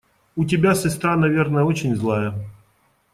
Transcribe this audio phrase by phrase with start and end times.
[0.35, 2.33] У тебя сестра, наверное, очень злая?